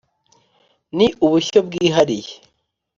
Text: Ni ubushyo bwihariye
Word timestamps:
Ni 0.97 1.07
ubushyo 1.25 1.59
bwihariye 1.67 2.33